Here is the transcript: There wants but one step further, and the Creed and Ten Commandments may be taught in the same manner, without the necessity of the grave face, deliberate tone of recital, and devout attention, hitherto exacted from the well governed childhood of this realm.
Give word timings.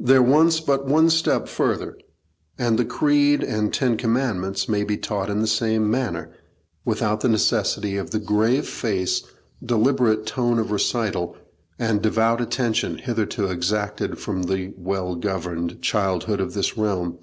There 0.00 0.20
wants 0.20 0.58
but 0.58 0.88
one 0.88 1.10
step 1.10 1.46
further, 1.46 1.96
and 2.58 2.76
the 2.76 2.84
Creed 2.84 3.44
and 3.44 3.72
Ten 3.72 3.96
Commandments 3.96 4.68
may 4.68 4.82
be 4.82 4.96
taught 4.96 5.30
in 5.30 5.38
the 5.38 5.46
same 5.46 5.88
manner, 5.88 6.32
without 6.84 7.20
the 7.20 7.28
necessity 7.28 7.96
of 7.96 8.10
the 8.10 8.18
grave 8.18 8.66
face, 8.66 9.22
deliberate 9.64 10.26
tone 10.26 10.58
of 10.58 10.72
recital, 10.72 11.36
and 11.78 12.02
devout 12.02 12.40
attention, 12.40 12.98
hitherto 12.98 13.46
exacted 13.46 14.18
from 14.18 14.42
the 14.42 14.74
well 14.76 15.14
governed 15.14 15.80
childhood 15.80 16.40
of 16.40 16.52
this 16.54 16.76
realm. 16.76 17.18